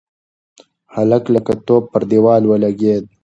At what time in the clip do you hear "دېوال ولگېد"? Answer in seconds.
2.09-3.03